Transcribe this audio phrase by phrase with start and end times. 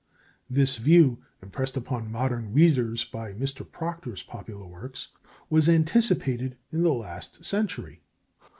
[0.49, 3.71] This view, impressed upon modern readers by Mr.
[3.71, 5.09] Proctor's popular works,
[5.47, 8.01] was anticipated in the last century.